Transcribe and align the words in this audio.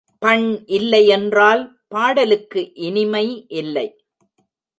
பண் 0.17 0.45
இல்லை 0.67 1.07
என்றால் 1.07 1.61
பாடலுக்கு 1.87 2.73
இனிமை 2.73 3.45
இல்லை. 3.47 3.87